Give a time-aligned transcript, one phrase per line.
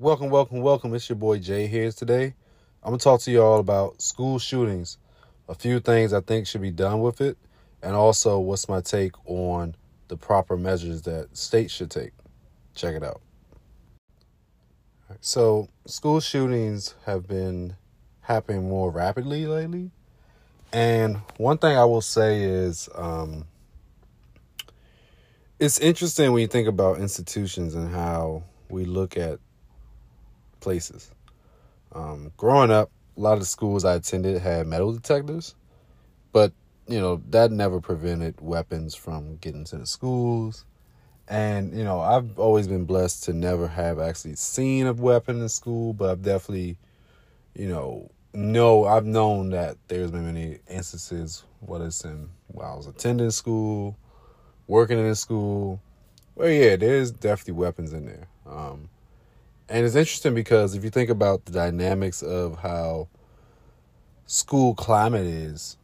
[0.00, 0.94] Welcome, welcome, welcome.
[0.94, 2.32] It's your boy Jay here today.
[2.82, 4.96] I'm gonna talk to you all about school shootings,
[5.46, 7.36] a few things I think should be done with it,
[7.82, 9.74] and also what's my take on
[10.08, 12.12] the proper measures that states should take.
[12.74, 13.20] Check it out.
[15.20, 17.76] So, school shootings have been
[18.22, 19.90] happening more rapidly lately.
[20.72, 23.44] And one thing I will say is um,
[25.58, 29.40] it's interesting when you think about institutions and how we look at
[30.60, 31.10] places.
[31.92, 35.54] Um, growing up, a lot of the schools I attended had metal detectors,
[36.32, 36.52] but
[36.86, 40.64] you know that never prevented weapons from getting to the schools.
[41.28, 45.48] And you know, I've always been blessed to never have actually seen a weapon in
[45.48, 46.76] school, but I've definitely,
[47.54, 52.76] you know, know I've known that there's been many instances, whether it's in while I
[52.76, 53.96] was attending school,
[54.66, 55.80] working in a school.
[56.34, 58.28] Well, yeah, there's definitely weapons in there.
[58.46, 58.88] Um,
[59.70, 63.06] and it's interesting because if you think about the dynamics of how
[64.26, 65.76] school climate is,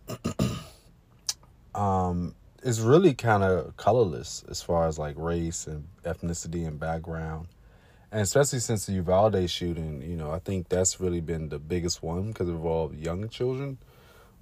[1.75, 7.47] um, it's really kind of colorless as far as like race and ethnicity and background.
[8.11, 12.03] And especially since the Uvalde shooting, you know, I think that's really been the biggest
[12.03, 13.79] one because it involved young children.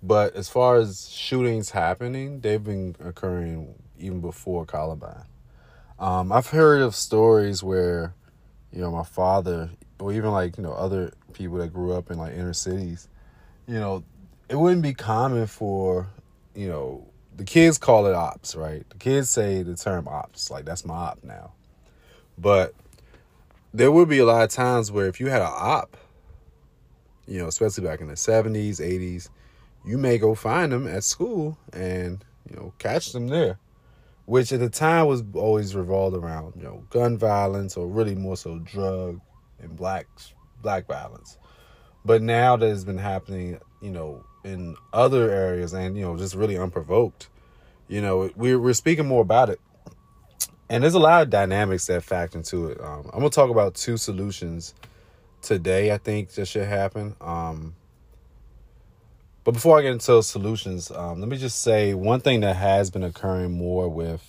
[0.02, 5.24] But as far as shootings happening, they've been occurring even before Columbine.
[5.98, 8.14] Um, I've heard of stories where
[8.74, 12.18] you know, my father, or even like, you know, other people that grew up in
[12.18, 13.08] like inner cities,
[13.68, 14.02] you know,
[14.48, 16.08] it wouldn't be common for,
[16.54, 18.88] you know, the kids call it ops, right?
[18.90, 21.52] The kids say the term ops, like that's my op now.
[22.36, 22.74] But
[23.72, 25.96] there would be a lot of times where if you had an op,
[27.26, 29.28] you know, especially back in the 70s, 80s,
[29.84, 33.58] you may go find them at school and, you know, catch them there
[34.26, 38.36] which at the time was always revolved around you know gun violence or really more
[38.36, 39.20] so drug
[39.60, 40.06] and black
[40.62, 41.38] black violence.
[42.04, 46.34] But now that has been happening, you know, in other areas and you know just
[46.34, 47.28] really unprovoked,
[47.88, 49.60] you know, we're we're speaking more about it,
[50.68, 52.80] and there's a lot of dynamics that factor into it.
[52.80, 54.74] Um, I'm gonna talk about two solutions
[55.42, 55.92] today.
[55.92, 57.16] I think that should happen.
[57.20, 57.74] Um,
[59.44, 62.90] but before I get into solutions, um, let me just say one thing that has
[62.90, 64.26] been occurring more with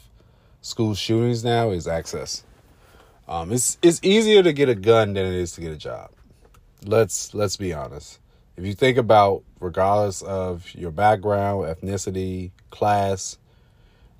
[0.61, 2.43] school shootings now is access.
[3.27, 6.11] Um, it's it's easier to get a gun than it is to get a job.
[6.85, 8.19] Let's let's be honest.
[8.57, 13.37] If you think about, regardless of your background, ethnicity, class,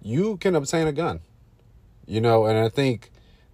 [0.02, 1.22] you can obtain a gun.
[2.06, 3.12] You know, and I think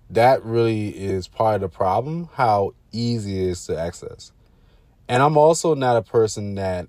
[0.10, 2.30] that really is part of the problem.
[2.34, 4.32] How easy it is to access.
[5.08, 6.88] And I'm also not a person that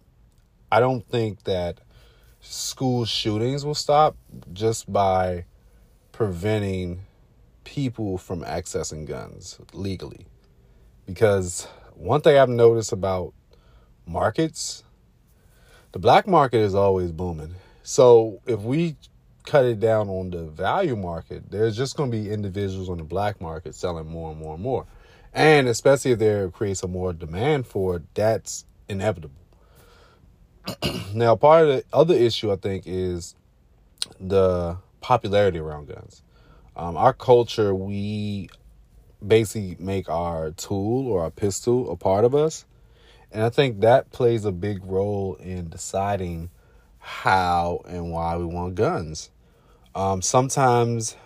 [0.72, 1.80] I don't think that
[2.40, 4.16] school shootings will stop
[4.54, 5.44] just by
[6.12, 7.02] preventing
[7.62, 10.24] people from accessing guns legally.
[11.04, 13.34] Because one thing I've noticed about
[14.06, 14.82] markets,
[15.92, 17.56] the black market is always booming.
[17.82, 18.96] So if we
[19.44, 23.04] cut it down on the value market, there's just going to be individuals on the
[23.04, 24.86] black market selling more and more and more.
[25.34, 29.41] And especially if there creates a more demand for it, that's inevitable.
[31.14, 33.34] now, part of the other issue I think is
[34.20, 36.22] the popularity around guns.
[36.76, 38.48] Um, our culture, we
[39.26, 42.64] basically make our tool or our pistol a part of us.
[43.30, 46.50] And I think that plays a big role in deciding
[46.98, 49.30] how and why we want guns.
[49.94, 51.16] Um, sometimes,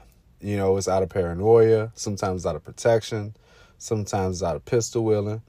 [0.41, 3.35] you know, it's out of paranoia, sometimes out of protection,
[3.79, 5.43] sometimes out of pistol wheeling,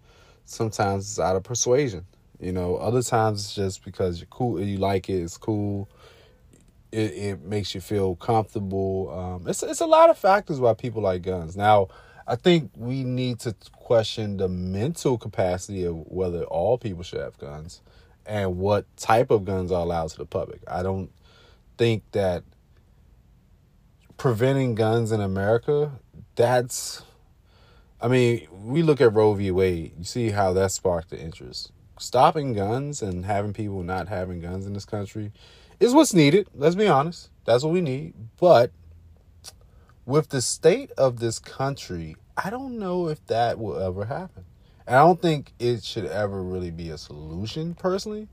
[0.45, 2.05] sometimes it's out of persuasion.
[2.39, 5.89] You know, other times it's just because you're cool, you like it, it's cool.
[6.91, 9.11] It, it makes you feel comfortable.
[9.11, 11.57] Um, it's it's a lot of factors why people like guns.
[11.57, 11.87] Now,
[12.27, 17.37] I think we need to question the mental capacity of whether all people should have
[17.39, 17.81] guns
[18.25, 20.61] and what type of guns are allowed to the public.
[20.67, 21.11] I don't
[21.77, 22.43] think that
[24.17, 25.91] preventing guns in America,
[26.35, 27.03] that's
[27.99, 29.49] I mean, we look at Roe v.
[29.49, 34.39] Wade, you see how that sparked the interest stopping guns and having people not having
[34.39, 35.31] guns in this country
[35.79, 36.47] is what's needed.
[36.55, 37.29] Let's be honest.
[37.45, 38.13] That's what we need.
[38.39, 38.71] But
[40.05, 44.45] with the state of this country, I don't know if that will ever happen.
[44.85, 48.27] And I don't think it should ever really be a solution, personally.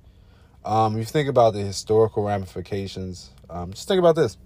[0.64, 4.38] Um, you think about the historical ramifications, um, just think about this.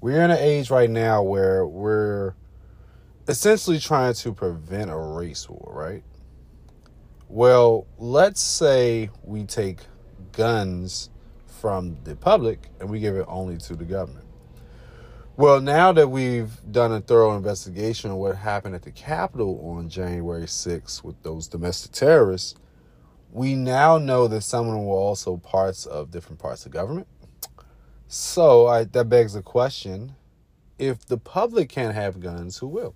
[0.00, 2.34] We're in an age right now where we're
[3.28, 6.02] essentially trying to prevent a race war, right?
[7.30, 9.80] Well, let's say we take
[10.32, 11.10] guns
[11.46, 14.24] from the public and we give it only to the government.
[15.36, 19.90] Well, now that we've done a thorough investigation on what happened at the Capitol on
[19.90, 22.54] January 6th with those domestic terrorists,
[23.30, 27.06] we now know that some of them were also parts of different parts of government.
[28.06, 30.14] So I, that begs the question
[30.78, 32.94] if the public can't have guns, who will?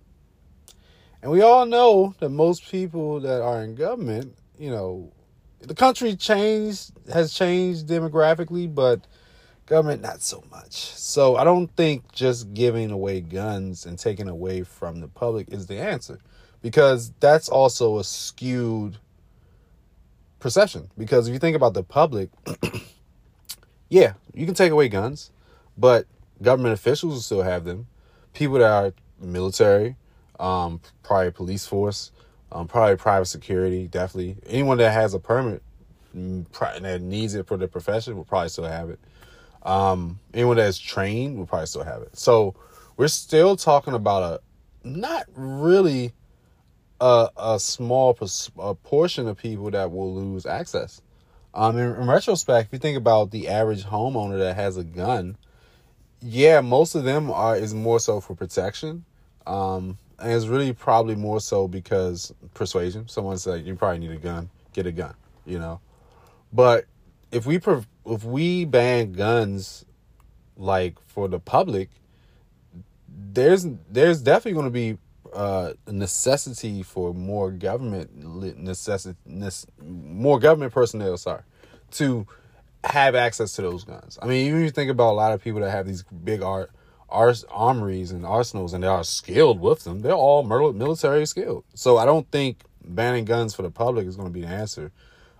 [1.22, 5.12] And we all know that most people that are in government, you know,
[5.60, 9.06] the country changed has changed demographically, but
[9.66, 10.72] government not so much.
[10.72, 15.68] So I don't think just giving away guns and taking away from the public is
[15.68, 16.18] the answer
[16.60, 18.98] because that's also a skewed
[20.40, 22.28] perception because if you think about the public
[23.92, 25.30] yeah, you can take away guns,
[25.76, 26.06] but
[26.40, 27.86] government officials will still have them.
[28.32, 29.96] People that are military,
[30.42, 32.10] um, probably police force,
[32.50, 34.36] um, probably private security, definitely.
[34.46, 35.62] Anyone that has a permit
[36.14, 36.44] mm,
[36.82, 38.98] that needs it for their profession will probably still have it.
[39.62, 42.16] Um, anyone that's trained will probably still have it.
[42.18, 42.56] So
[42.96, 44.40] we're still talking about a
[44.86, 46.12] not really
[47.00, 48.18] a, a small
[48.58, 51.00] a portion of people that will lose access.
[51.54, 55.36] Um, in, in retrospect, if you think about the average homeowner that has a gun,
[56.20, 59.04] yeah, most of them are is more so for protection.
[59.46, 63.08] Um, and it's really probably more so because persuasion.
[63.08, 65.14] Someone's like, you probably need a gun, get a gun,
[65.44, 65.80] you know.
[66.52, 66.86] But
[67.30, 67.60] if we
[68.06, 69.84] if we ban guns,
[70.56, 71.90] like for the public,
[73.08, 74.98] there's there's definitely going to be
[75.34, 78.14] uh, a necessity for more government
[78.58, 79.18] necessity
[79.80, 81.16] more government personnel.
[81.16, 81.42] Sorry,
[81.92, 82.26] to
[82.84, 84.18] have access to those guns.
[84.20, 86.70] I mean, even you think about a lot of people that have these big art
[87.12, 91.64] ars- armories and arsenals and they are skilled with them, they're all military skilled.
[91.74, 94.90] So I don't think banning guns for the public is going to be the answer.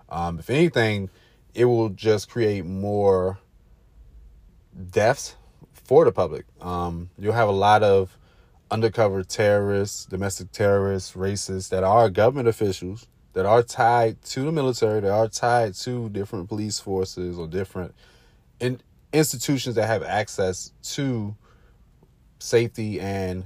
[0.09, 1.09] Um, if anything,
[1.53, 3.39] it will just create more
[4.91, 5.35] deaths
[5.73, 6.45] for the public.
[6.61, 8.17] Um, you'll have a lot of
[8.71, 15.01] undercover terrorists, domestic terrorists, racists that are government officials that are tied to the military,
[15.01, 17.93] that are tied to different police forces or different
[18.59, 18.79] in,
[19.11, 21.35] institutions that have access to
[22.43, 23.45] safety and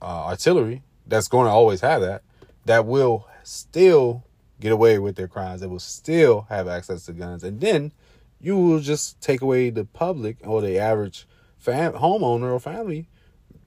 [0.00, 2.22] uh, artillery that's going to always have that
[2.64, 4.24] that will still
[4.60, 7.42] get away with their crimes that will still have access to guns.
[7.42, 7.92] And then
[8.40, 11.26] you will just take away the public or the average
[11.58, 13.08] fam- homeowner or family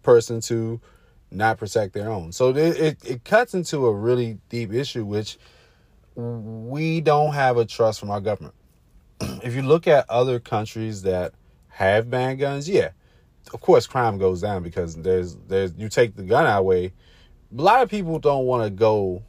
[0.03, 0.79] person to
[1.29, 2.31] not protect their own.
[2.31, 5.37] So it, it, it cuts into a really deep issue which
[6.15, 8.55] we don't have a trust from our government.
[9.43, 11.33] If you look at other countries that
[11.69, 12.91] have banned guns yeah
[13.53, 16.93] of course crime goes down because there's there's you take the gun out away.
[17.57, 19.23] A lot of people don't want to go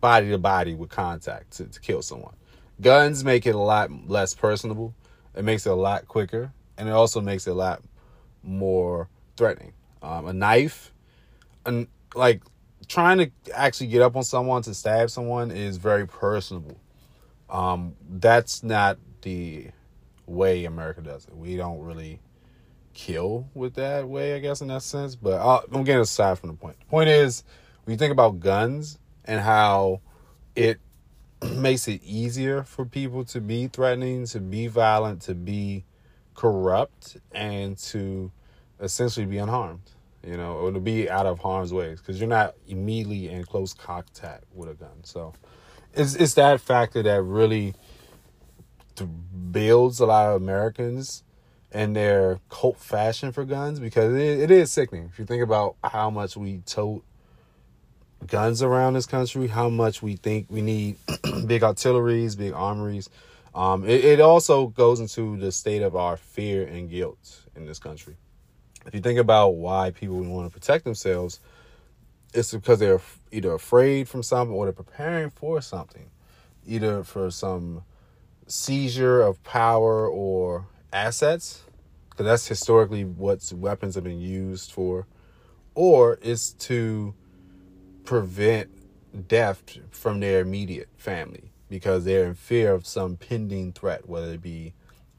[0.00, 2.34] body to body with contact to, to kill someone.
[2.80, 4.94] Guns make it a lot less personable.
[5.34, 7.82] It makes it a lot quicker, and it also makes it a lot
[8.42, 9.72] more threatening.
[10.02, 10.92] Um, a knife,
[11.64, 12.42] and like
[12.86, 16.78] trying to actually get up on someone to stab someone is very personable.
[17.48, 19.68] Um, that's not the
[20.26, 21.36] way America does it.
[21.36, 22.20] We don't really
[22.94, 25.16] kill with that way, I guess, in that sense.
[25.16, 26.78] But i am getting aside from the point.
[26.80, 27.44] The point is,
[27.84, 30.00] when you think about guns and how
[30.56, 30.80] it
[31.42, 35.84] makes it easier for people to be threatening, to be violent, to be
[36.34, 38.32] corrupt, and to
[38.80, 39.90] essentially be unharmed,
[40.26, 43.74] you know, or to be out of harm's way because you're not immediately in close
[43.74, 45.04] contact with a gun.
[45.04, 45.34] So
[45.94, 47.74] it's, it's that factor that really
[49.02, 51.22] builds a lot of Americans
[51.72, 55.10] and their cult fashion for guns because it, it is sickening.
[55.12, 57.04] If you think about how much we tote
[58.26, 60.96] guns around this country, how much we think we need
[61.46, 63.10] big artilleries, big armories.
[63.54, 67.78] Um, it, it also goes into the state of our fear and guilt in this
[67.78, 68.16] country.
[68.86, 71.40] If you think about why people want to protect themselves,
[72.32, 76.10] it's because they're either afraid from something or they're preparing for something,
[76.66, 77.82] either for some
[78.46, 81.64] seizure of power or assets,
[82.10, 85.06] because that's historically what weapons have been used for,
[85.74, 87.14] or is to
[88.04, 88.70] prevent
[89.28, 94.42] death from their immediate family because they're in fear of some pending threat, whether it
[94.42, 94.74] be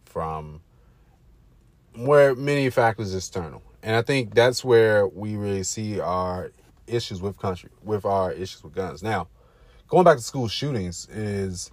[0.06, 0.62] from
[1.96, 3.62] where many factors external.
[3.84, 6.52] And I think that's where we really see our
[6.88, 9.04] issues with country, with our issues with guns.
[9.04, 9.28] Now,
[9.88, 11.72] going back to school shootings is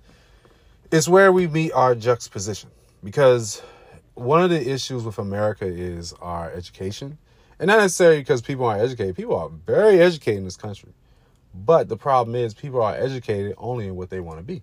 [0.92, 2.70] it's where we meet our juxtaposition
[3.02, 3.62] because
[4.14, 7.16] one of the issues with America is our education.
[7.58, 9.16] And not necessarily because people aren't educated.
[9.16, 10.92] People are very educated in this country.
[11.54, 14.62] But the problem is people are educated only in what they want to be.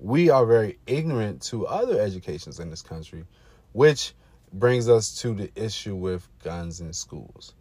[0.00, 3.24] We are very ignorant to other educations in this country,
[3.72, 4.14] which
[4.52, 7.54] brings us to the issue with guns in schools.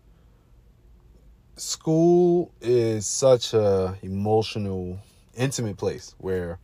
[1.58, 4.98] School is such a emotional,
[5.36, 6.58] intimate place where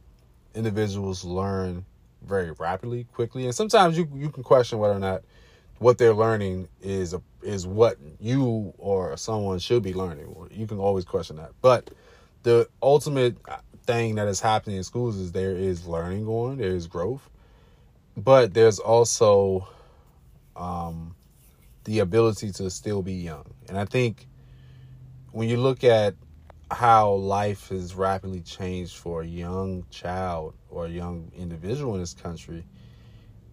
[0.56, 1.86] individuals learn
[2.24, 5.24] very rapidly, quickly, and sometimes you you can question whether or not
[5.80, 10.34] what they're learning is a, is what you or someone should be learning.
[10.52, 11.92] You can always question that, but
[12.44, 13.38] the ultimate
[13.86, 17.30] thing that is happening in schools is there is learning going, there is growth,
[18.18, 19.68] but there's also
[20.56, 21.16] um,
[21.84, 23.46] the ability to still be young.
[23.68, 24.28] And I think
[25.32, 26.16] when you look at
[26.72, 32.14] how life has rapidly changed for a young child or a young individual in this
[32.14, 32.64] country,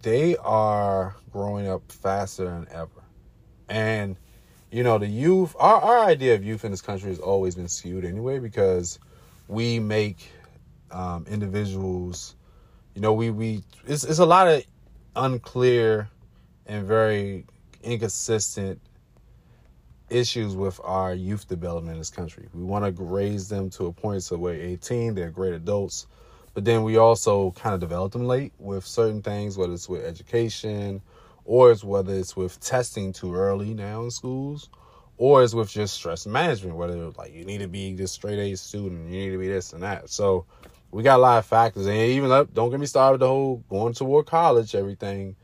[0.01, 3.03] they are growing up faster than ever.
[3.69, 4.17] And,
[4.71, 7.67] you know, the youth, our, our idea of youth in this country has always been
[7.67, 8.99] skewed anyway because
[9.47, 10.29] we make
[10.91, 12.35] um, individuals,
[12.95, 14.63] you know, we, we, it's, it's a lot of
[15.15, 16.09] unclear
[16.65, 17.45] and very
[17.83, 18.81] inconsistent
[20.13, 22.47] issues with our youth development in this country.
[22.53, 26.07] We want to raise them to a point so we're 18, they're great adults,
[26.53, 30.05] but then we also kind of develop them late with certain things, whether it's with
[30.05, 31.01] education
[31.45, 34.69] or it's whether it's with testing too early now in schools
[35.17, 38.55] or it's with just stress management, whether like you need to be this straight A
[38.55, 40.09] student, you need to be this and that.
[40.09, 40.45] So
[40.91, 42.53] we got a lot of factors, and even up.
[42.53, 45.35] Don't get me started with the whole going toward college, everything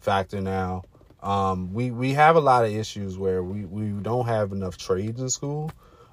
[0.00, 0.82] factor now.
[1.22, 5.20] Um, we we have a lot of issues where we we don't have enough trades
[5.20, 5.70] in school,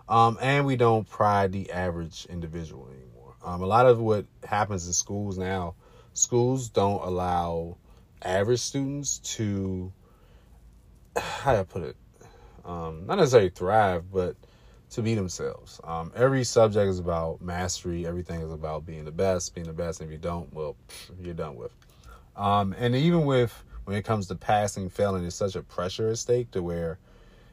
[0.10, 3.36] um, and we don't pride the average individual anymore.
[3.44, 5.76] Um, a lot of what happens in schools now,
[6.14, 7.78] schools don't allow
[8.22, 9.94] average students to
[11.18, 11.96] how do I put it?
[12.66, 14.36] Um, not necessarily thrive, but
[14.92, 15.80] to be themselves.
[15.84, 18.06] Um, every subject is about mastery.
[18.06, 20.00] Everything is about being the best, being the best.
[20.00, 20.76] And if you don't, well,
[21.20, 21.74] you're done with.
[22.36, 26.18] Um, and even with when it comes to passing, failing, it's such a pressure at
[26.18, 27.00] stake to where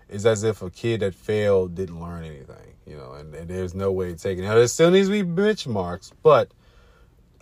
[0.09, 3.73] it's as if a kid that failed didn't learn anything, you know, and, and there's
[3.73, 4.43] no way to take it.
[4.43, 6.51] Now, there still needs to be benchmarks, but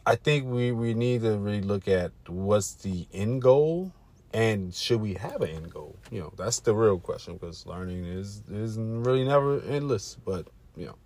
[0.04, 3.92] I think we, we need to really look at what's the end goal
[4.34, 5.96] and should we have an end goal?
[6.10, 10.18] You know, that's the real question because learning is is really never endless.
[10.22, 10.96] But you know,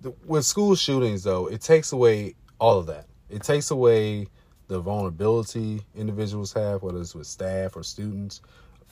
[0.00, 3.06] the, with school shootings though, it takes away all of that.
[3.30, 4.26] It takes away
[4.68, 8.40] the vulnerability individuals have, whether it's with staff or students,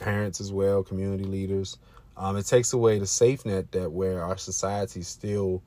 [0.01, 1.79] parents as well, community leaders.
[2.17, 5.63] Um, it takes away the safe net that where our society still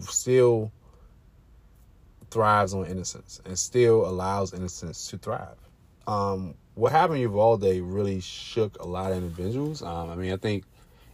[0.00, 0.72] still
[2.30, 5.56] thrives on innocence and still allows innocence to thrive.
[6.08, 9.82] Um, what happened in Uvalde really shook a lot of individuals.
[9.82, 10.64] Um, I mean, I think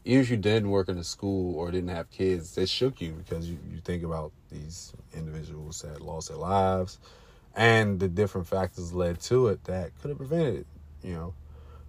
[0.07, 3.13] even if you didn't work in a school or didn't have kids, it shook you
[3.13, 6.99] because you, you think about these individuals that lost their lives,
[7.55, 10.67] and the different factors led to it that could have prevented it,
[11.03, 11.35] you know.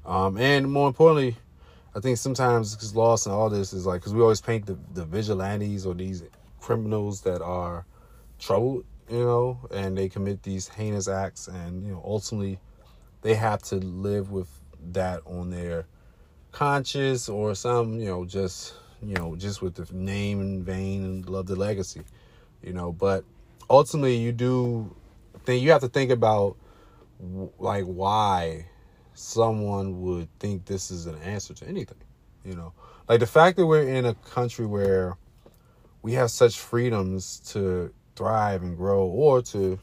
[0.06, 1.36] Um, and more importantly,
[1.96, 4.77] I think sometimes it's lost and all this is like because we always paint the,
[4.94, 6.24] the vigilantes or these
[6.60, 7.86] criminals that are
[8.39, 12.60] troubled, you know, and they commit these heinous acts, and you know, ultimately
[13.22, 14.48] they have to live with
[14.94, 15.86] that on their
[16.51, 21.30] conscience or some, you know, just you know, just with the name and vein and
[21.30, 22.01] love the legacy,
[22.62, 22.91] you know.
[22.91, 23.24] But
[23.70, 24.96] ultimately, you do
[25.46, 26.58] then you have to think about
[27.60, 28.66] like why
[29.14, 31.98] someone would think this is an answer to anything
[32.44, 32.74] you know?
[33.08, 35.18] Like the fact that we're in a country where
[36.02, 39.80] we have such freedoms to thrive and grow or to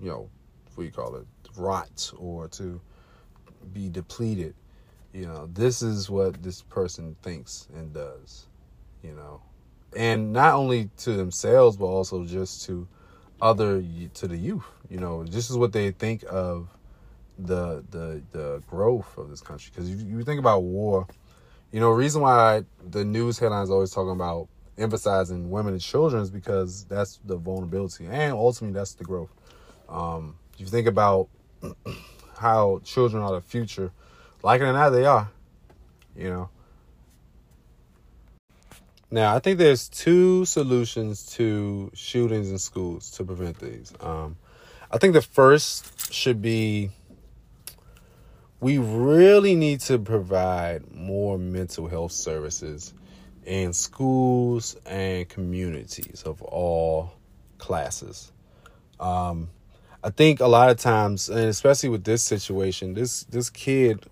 [0.00, 0.28] you know
[0.74, 1.26] what you call it
[1.56, 2.80] rot or to
[3.72, 4.54] be depleted
[5.12, 8.46] you know this is what this person thinks and does
[9.02, 9.40] you know?
[9.96, 12.86] And not only to themselves but also just to
[13.40, 13.82] other
[14.14, 14.64] to the youth.
[14.88, 16.68] You know, this is what they think of
[17.38, 19.70] the the the growth of this country.
[19.74, 21.06] Because if you think about war,
[21.72, 26.30] you know, reason why the news headlines always talking about emphasizing women and children is
[26.30, 29.30] because that's the vulnerability and ultimately that's the growth.
[29.88, 31.28] Um, you think about
[32.38, 33.92] how children are the future,
[34.42, 35.30] like it or not, they are.
[36.16, 36.50] You know,
[39.10, 43.92] now, I think there's two solutions to shootings in schools to prevent these.
[44.00, 44.36] Um,
[44.90, 46.90] I think the first should be
[48.60, 52.92] we really need to provide more mental health services
[53.44, 57.12] in schools and communities of all
[57.58, 58.32] classes.
[59.00, 59.48] Um,
[60.04, 64.04] I think a lot of times, and especially with this situation, this this kid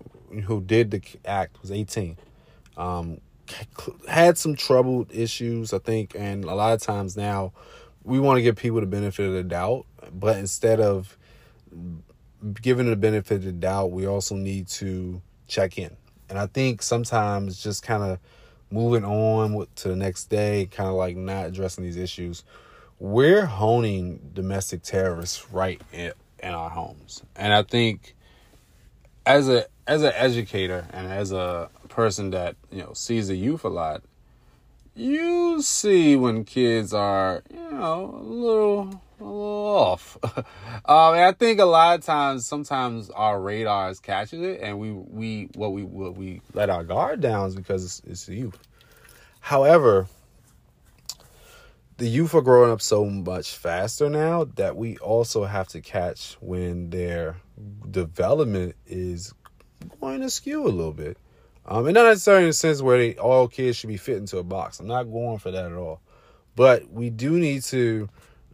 [0.45, 2.17] who did the act was 18.
[2.77, 3.21] Um,
[4.07, 7.53] had some troubled issues, I think, and a lot of times now
[8.03, 11.17] we want to give people the benefit of the doubt, but instead of
[12.61, 15.95] giving the benefit of the doubt, we also need to check in.
[16.29, 18.19] And I think sometimes just kind of
[18.71, 22.43] moving on to the next day, kind of like not addressing these issues,
[22.99, 27.23] we're honing domestic terrorists right in, in our homes.
[27.35, 28.15] And I think
[29.25, 33.63] as a as an educator and as a person that you know sees the youth
[33.63, 34.03] a lot,
[34.95, 40.17] you see when kids are you know a little a little off.
[40.23, 40.43] um,
[40.85, 45.73] I think a lot of times, sometimes our radars catches it, and we we what
[45.73, 48.59] we what we let our guard down is because it's, it's the youth.
[49.39, 50.07] However,
[51.97, 56.37] the youth are growing up so much faster now that we also have to catch
[56.41, 57.37] when their
[57.89, 59.33] development is
[59.99, 61.17] going to skew a little bit.
[61.65, 64.37] Um, and not necessarily in the sense where they, all kids should be fit into
[64.37, 64.79] a box.
[64.79, 66.01] I'm not going for that at all.
[66.55, 68.09] But we do need to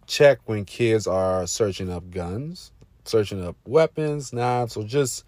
[0.06, 2.72] check when kids are searching up guns,
[3.06, 5.24] searching up weapons, knives, or just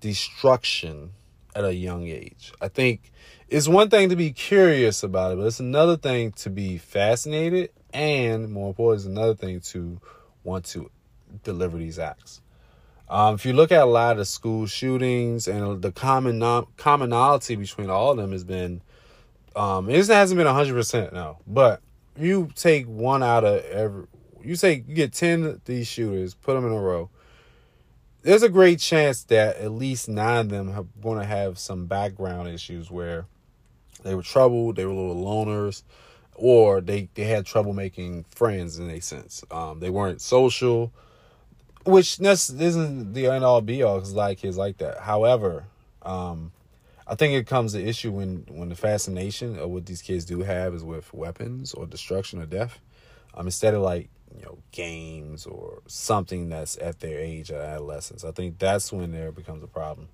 [0.00, 1.12] destruction
[1.54, 2.52] at a young age.
[2.60, 3.10] I think
[3.48, 7.70] it's one thing to be curious about it, but it's another thing to be fascinated,
[7.92, 10.00] and more important, it's another thing to
[10.44, 10.90] want to
[11.42, 12.40] deliver these acts.
[13.10, 16.40] Um, if you look at a lot of school shootings and the common
[16.76, 18.82] commonality between all of them has been,
[19.56, 21.82] um, it hasn't been hundred percent no, but
[22.16, 24.06] you take one out of every,
[24.44, 27.10] you say you get ten of these shooters, put them in a row.
[28.22, 31.86] There's a great chance that at least nine of them are going to have some
[31.86, 33.26] background issues where
[34.04, 35.82] they were troubled, they were little loners,
[36.36, 39.42] or they they had trouble making friends in a sense.
[39.50, 40.92] Um, they weren't social
[41.84, 45.00] which isn't the end all be all because a lot of kids like that.
[45.00, 45.64] However,
[46.02, 46.52] um,
[47.06, 50.40] I think it comes to issue when when the fascination of what these kids do
[50.42, 52.78] have is with weapons or destruction or death.
[53.34, 58.24] Um, instead of like you know games or something that's at their age of adolescence.
[58.24, 60.08] I think that's when there becomes a problem.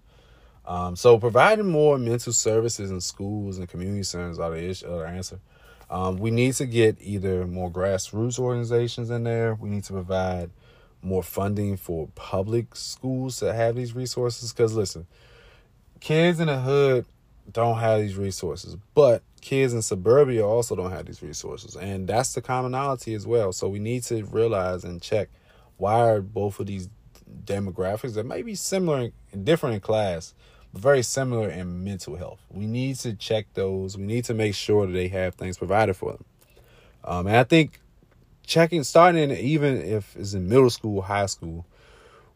[0.66, 5.02] Um, so providing more mental services in schools and community centers are the issue, are
[5.02, 5.38] the answer.
[5.88, 9.54] Um, we need to get either more grassroots organizations in there.
[9.54, 10.50] We need to provide
[11.02, 14.52] more funding for public schools to have these resources.
[14.52, 15.06] Because listen,
[16.00, 17.06] kids in the hood
[17.52, 22.34] don't have these resources, but kids in suburbia also don't have these resources, and that's
[22.34, 23.52] the commonality as well.
[23.52, 25.28] So we need to realize and check
[25.76, 26.88] why are both of these
[27.44, 30.34] demographics that may be similar and different in class,
[30.72, 32.40] but very similar in mental health.
[32.50, 33.96] We need to check those.
[33.96, 36.24] We need to make sure that they have things provided for them.
[37.04, 37.80] Um, and I think
[38.46, 41.66] checking, starting even if it's in middle school, high school,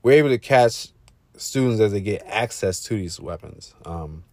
[0.02, 0.88] we're able to catch
[1.36, 3.74] students as they get access to these weapons.
[3.84, 4.24] Um,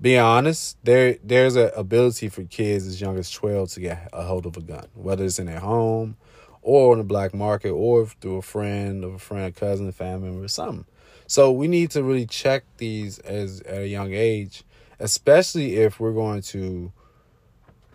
[0.00, 4.22] being honest, there there's an ability for kids as young as twelve to get a
[4.22, 6.16] hold of a gun, whether it's in their home,
[6.60, 10.30] or on the black market, or through a friend of a friend, a cousin, family
[10.30, 10.84] member, something.
[11.26, 14.62] So we need to really check these as at a young age,
[15.00, 16.92] especially if we're going to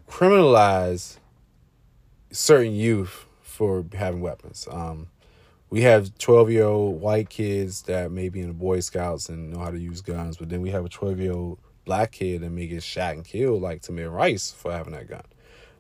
[0.08, 1.18] criminalize
[2.32, 4.68] certain youth for having weapons.
[4.72, 5.08] Um,
[5.70, 9.52] we have 12 year old white kids that may be in the Boy Scouts and
[9.52, 12.42] know how to use guns, but then we have a 12 year old black kid
[12.42, 15.24] that may get shot and killed, like Tamir Rice, for having that gun.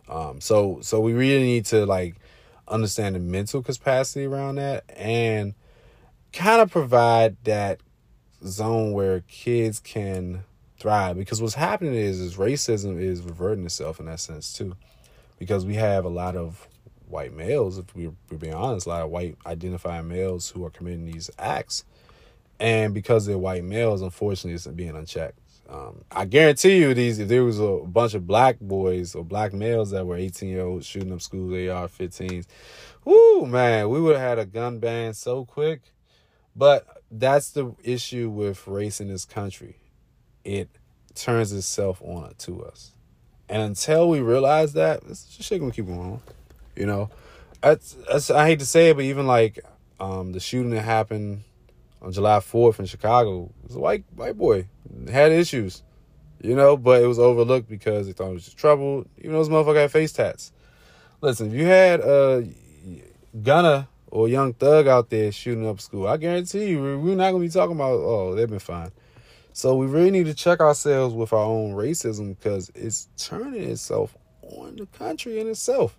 [0.07, 2.15] Um, so, so we really need to like
[2.67, 5.53] understand the mental capacity around that and
[6.33, 7.79] kind of provide that
[8.45, 10.43] zone where kids can
[10.79, 11.17] thrive.
[11.17, 14.75] Because what's happening is, is racism is reverting itself in that sense too
[15.39, 16.67] because we have a lot of
[17.07, 20.69] white males, if we're, we're being honest, a lot of white identifying males who are
[20.69, 21.85] committing these acts.
[22.59, 25.39] And because they're white males, unfortunately, it's being unchecked.
[25.69, 29.53] Um, I guarantee you, these if there was a bunch of black boys or black
[29.53, 32.47] males that were 18 year olds shooting up schools, AR 15s,
[33.05, 35.81] whoo, man, we would have had a gun ban so quick.
[36.55, 39.77] But that's the issue with race in this country.
[40.43, 40.69] It
[41.13, 42.91] turns itself on to us.
[43.49, 46.21] And until we realize that, it's just gonna keep going.
[46.75, 47.09] You know,
[47.61, 49.59] that's, that's, I hate to say it, but even like
[49.99, 51.43] um, the shooting that happened
[52.01, 54.67] on July Fourth in Chicago, it was a white white boy
[55.11, 55.83] had issues,
[56.41, 59.05] you know, but it was overlooked because they thought it was just trouble.
[59.17, 60.51] Even this motherfucker had face tats.
[61.21, 62.47] Listen, if you had a
[63.43, 67.43] Gunna or Young Thug out there shooting up school, I guarantee you we're not gonna
[67.43, 68.91] be talking about oh they've been fine.
[69.59, 74.15] So we really need to check ourselves with our own racism because it's turning itself
[74.41, 75.97] on the country in itself.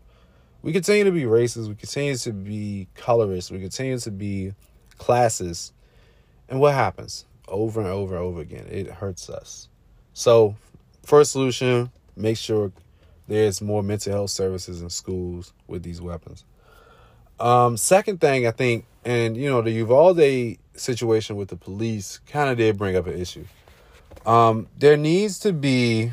[0.62, 1.68] We continue to be racist.
[1.68, 3.50] We continue to be colorist.
[3.50, 4.54] We continue to be
[4.98, 5.72] classist.
[6.48, 8.66] And what happens over and over and over again?
[8.70, 9.68] It hurts us.
[10.14, 10.56] So,
[11.04, 12.72] first solution make sure
[13.28, 16.46] there's more mental health services in schools with these weapons.
[17.38, 22.50] Um, second thing, I think, and you know, the Uvalde situation with the police kind
[22.50, 23.44] of did bring up an issue.
[24.26, 26.12] Um, there needs to be,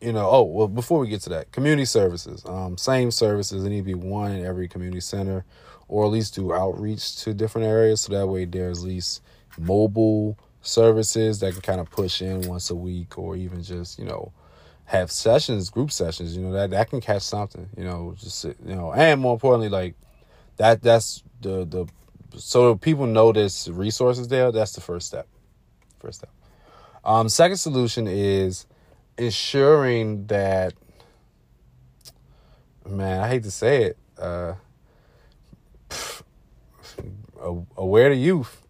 [0.00, 0.68] you know, oh well.
[0.68, 3.62] Before we get to that, community services, um, same services.
[3.62, 5.44] There need to be one in every community center,
[5.88, 9.22] or at least do outreach to different areas, so that way there's at least
[9.58, 14.04] mobile services that can kind of push in once a week, or even just you
[14.04, 14.32] know
[14.86, 18.54] have sessions, group sessions, you know, that that can catch something, you know, just you
[18.74, 19.94] know, and more importantly, like
[20.56, 21.86] that that's the the
[22.36, 25.26] so people notice resources there, that's the first step.
[25.98, 26.30] First step.
[27.04, 28.66] Um second solution is
[29.18, 30.74] ensuring that
[32.88, 34.54] man, I hate to say it, uh
[37.76, 38.62] aware the youth.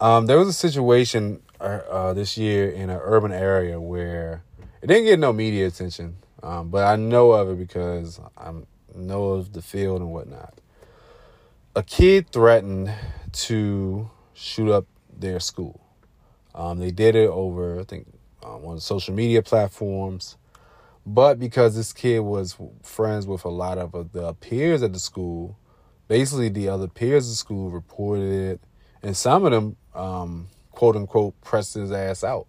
[0.00, 4.44] Um, there was a situation uh, uh, this year in an urban area where
[4.82, 8.52] it didn't get no media attention, um, but I know of it because I
[8.94, 10.54] know of the field and whatnot.
[11.78, 12.92] A kid threatened
[13.30, 14.86] to shoot up
[15.16, 15.80] their school.
[16.52, 18.08] Um, they did it over, I think,
[18.44, 20.36] um, on social media platforms.
[21.06, 25.56] But because this kid was friends with a lot of the peers at the school,
[26.08, 28.60] basically the other peers at the school reported it,
[29.04, 32.48] and some of them, um, quote unquote, pressed his ass out.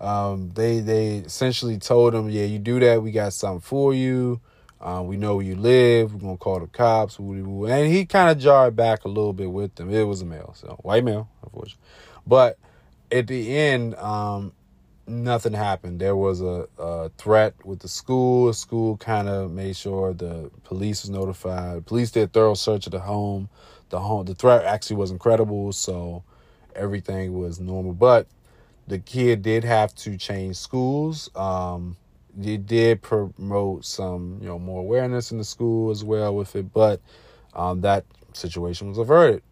[0.00, 4.40] Um, they they essentially told him, yeah, you do that, we got something for you.
[4.80, 6.14] Um, we know where you live.
[6.14, 7.18] We're gonna call the cops.
[7.18, 9.92] And he kind of jarred back a little bit with them.
[9.92, 11.82] It was a male, so white male, unfortunately.
[12.26, 12.58] But
[13.10, 14.52] at the end, um,
[15.06, 16.00] nothing happened.
[16.00, 18.46] There was a, a threat with the school.
[18.46, 21.86] The school kind of made sure the police was notified.
[21.86, 23.48] Police did a thorough search of the home.
[23.88, 26.22] The home, the threat actually was incredible, so
[26.76, 27.94] everything was normal.
[27.94, 28.26] But
[28.86, 31.30] the kid did have to change schools.
[31.34, 31.96] Um,
[32.40, 36.72] it did promote some, you know, more awareness in the school as well with it,
[36.72, 37.00] but
[37.54, 39.42] um, that situation was averted.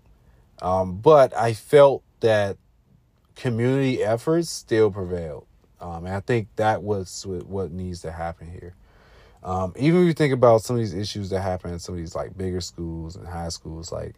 [0.62, 2.56] Um, but I felt that
[3.34, 5.46] community efforts still prevailed,
[5.80, 8.74] um, and I think that was what needs to happen here.
[9.42, 12.00] Um, even if you think about some of these issues that happen in some of
[12.00, 14.16] these like bigger schools and high schools, like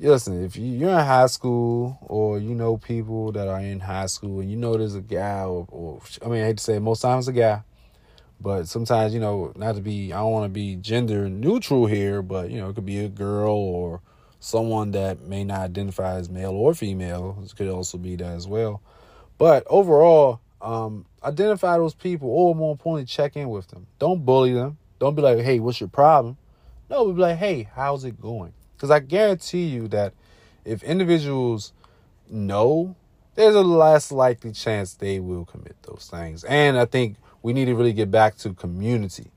[0.00, 4.40] listen, if you're in high school or you know people that are in high school
[4.40, 7.00] and you know there's a guy or, or I mean, I hate to say most
[7.00, 7.62] times a guy,
[8.40, 12.22] but sometimes, you know, not to be, I don't want to be gender neutral here,
[12.22, 14.00] but, you know, it could be a girl or
[14.40, 17.38] someone that may not identify as male or female.
[17.44, 18.80] It could also be that as well.
[19.38, 23.86] But overall, um, identify those people or more importantly, check in with them.
[23.98, 24.78] Don't bully them.
[24.98, 26.36] Don't be like, hey, what's your problem?
[26.90, 28.52] No, be like, hey, how's it going?
[28.76, 30.14] Because I guarantee you that
[30.64, 31.72] if individuals
[32.30, 32.94] know,
[33.34, 36.44] there's a less likely chance they will commit those things.
[36.44, 39.30] And I think we need to really get back to community.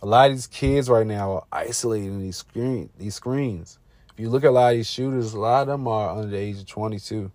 [0.00, 3.78] A lot of these kids right now are isolated in these screen these screens.
[4.12, 6.26] If you look at a lot of these shooters, a lot of them are under
[6.26, 7.30] the age of 22,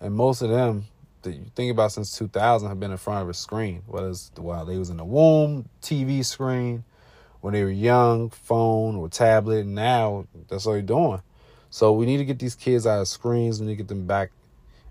[0.00, 0.84] and most of them
[1.22, 3.82] that you think about since 2000 have been in front of a screen.
[3.86, 6.84] Whether it's while they was in the womb, TV screen,
[7.40, 9.66] when they were young, phone or tablet.
[9.66, 11.20] Now that's all they're doing.
[11.68, 13.60] So we need to get these kids out of screens.
[13.60, 14.30] We need to get them back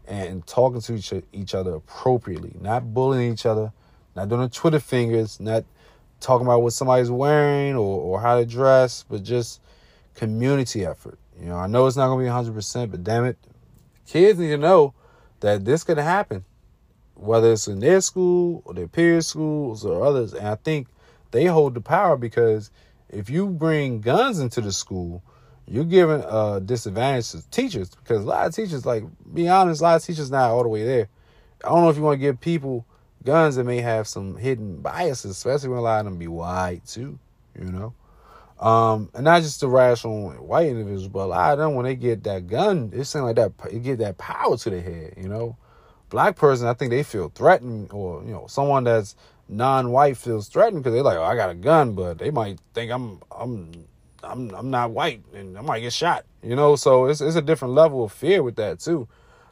[0.05, 3.71] and talking to each other appropriately, not bullying each other,
[4.15, 5.63] not doing Twitter fingers, not
[6.19, 9.61] talking about what somebody's wearing or, or how to dress, but just
[10.15, 11.19] community effort.
[11.39, 13.37] You know, I know it's not going to be 100%, but damn it,
[14.07, 14.93] kids need to know
[15.39, 16.45] that this could happen,
[17.15, 20.33] whether it's in their school or their peers' schools or others.
[20.33, 20.87] And I think
[21.31, 22.71] they hold the power because
[23.09, 25.23] if you bring guns into the school,
[25.67, 29.83] you're giving a disadvantage to teachers because a lot of teachers, like, be honest, a
[29.83, 31.07] lot of teachers not all the way there.
[31.63, 32.85] I don't know if you want to give people
[33.23, 36.85] guns that may have some hidden biases, especially when a lot of them be white
[36.85, 37.17] too,
[37.57, 37.93] you know.
[38.59, 41.95] Um, and not just the rational white individuals, but a lot of them when they
[41.95, 45.27] get that gun, it seems like that it get that power to the head, you
[45.27, 45.57] know.
[46.09, 49.15] Black person, I think they feel threatened, or you know, someone that's
[49.49, 52.91] non-white feels threatened because they're like, oh, I got a gun, but they might think
[52.91, 53.85] I'm I'm
[54.23, 56.25] I'm I'm not white and I might get shot.
[56.41, 59.07] You know, so it's it's a different level of fear with that too.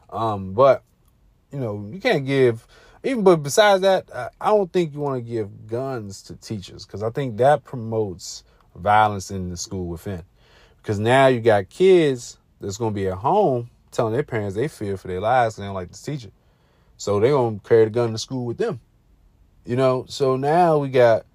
[0.10, 0.84] Um, but
[1.52, 2.66] you know, you can't give
[3.04, 4.10] even but besides that,
[4.40, 8.44] I don't think you want to give guns to teachers because I think that promotes
[8.76, 10.24] violence in the school within.
[10.78, 14.98] Because now you got kids that's gonna be at home telling their parents they fear
[14.98, 16.32] for their lives and they don't like the teacher.
[16.98, 18.80] So they're gonna carry the gun to school with them.
[19.66, 21.26] You know, so now we got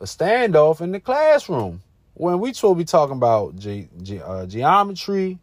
[0.00, 1.82] a standoff in the classroom
[2.14, 5.38] when we to be talking about ge- ge- uh, geometry,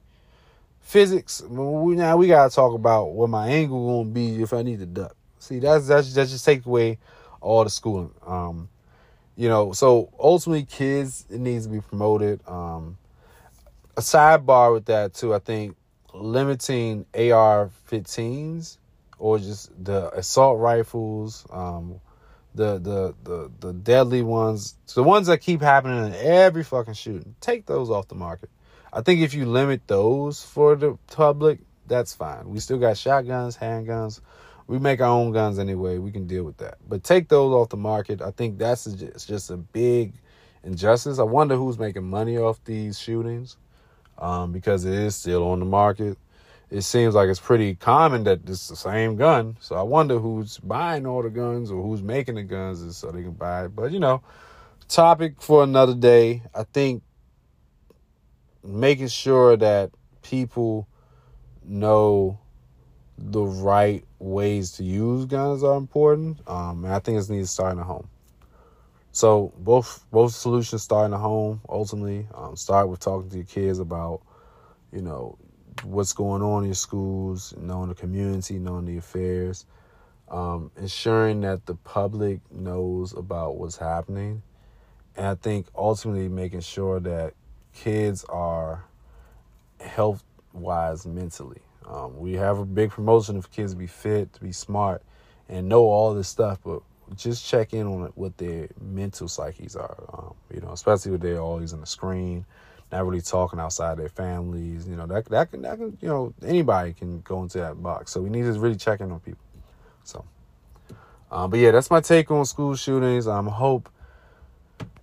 [0.82, 1.42] physics.
[1.42, 4.86] We, now we gotta talk about what my angle gonna be if I need to
[4.86, 5.16] duck.
[5.40, 7.00] See, that's that's that just take away
[7.42, 8.12] all the schooling.
[8.26, 8.70] Um,
[9.36, 12.42] you know, so ultimately, kids it needs to be promoted.
[12.48, 12.98] Um,
[13.98, 15.34] a sidebar with that too.
[15.34, 15.76] I think
[16.14, 18.78] limiting AR-15s
[19.18, 22.00] or just the assault rifles, um,
[22.56, 27.36] the the the the deadly ones, the ones that keep happening in every fucking shooting.
[27.42, 28.50] Take those off the market.
[28.92, 32.50] I think if you limit those for the public, that's fine.
[32.50, 34.22] We still got shotguns, handguns.
[34.70, 35.98] We make our own guns anyway.
[35.98, 36.78] We can deal with that.
[36.88, 38.22] But take those off the market.
[38.22, 40.14] I think that's just, just a big
[40.64, 41.18] injustice.
[41.18, 43.58] I wonder who's making money off these shootings
[44.20, 46.20] um, because it is still on the market.
[46.70, 49.58] It seems like it's pretty common that it's the same gun.
[49.60, 53.24] So I wonder who's buying all the guns or who's making the guns so they
[53.24, 53.76] can buy it.
[53.76, 54.22] But you know,
[54.88, 56.44] topic for another day.
[56.54, 57.02] I think
[58.64, 59.90] making sure that
[60.22, 60.88] people
[61.64, 62.38] know
[63.22, 66.40] the right ways to use guns are important.
[66.48, 68.08] Um, and I think it needs to start in the home.
[69.12, 71.62] So both both solutions start in the home.
[71.68, 74.22] Ultimately, um, start with talking to your kids about,
[74.92, 75.38] you know,
[75.84, 79.66] what's going on in your schools, knowing the community, knowing the affairs,
[80.30, 84.44] um, ensuring that the public knows about what's happening,
[85.16, 87.34] and I think ultimately making sure that
[87.74, 88.86] kids are
[89.80, 91.62] health wise mentally.
[91.90, 95.02] Um, we have a big promotion of kids to be fit, to be smart,
[95.48, 96.82] and know all this stuff, but
[97.16, 99.98] just check in on what their mental psyches are.
[100.14, 102.46] Um, you know, especially when they're always on the screen,
[102.92, 104.88] not really talking outside their families.
[104.88, 108.12] You know, that that can that can you know anybody can go into that box.
[108.12, 109.44] So we need to really check in on people.
[110.04, 110.24] So,
[111.32, 113.28] um, but yeah, that's my take on school shootings.
[113.28, 113.90] I um, hope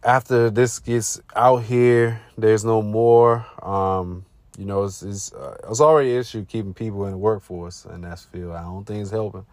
[0.05, 3.45] after this gets out here, there's no more.
[3.61, 4.25] Um,
[4.59, 8.03] you know, it's it's, uh, it's already an issue keeping people in the workforce in
[8.03, 8.53] that field.
[8.53, 9.47] I don't think it's helping.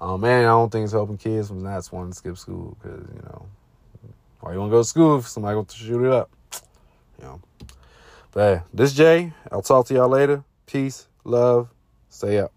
[0.00, 3.06] Um, man, I don't think it's helping kids when that's wanting to skip school because
[3.14, 3.46] you know,
[4.40, 6.30] why you want to go to school if somebody going to shoot it up?
[7.18, 7.40] You know.
[8.32, 9.32] But hey, this Jay.
[9.50, 10.44] I'll talk to y'all later.
[10.66, 11.68] Peace, love,
[12.08, 12.52] stay up.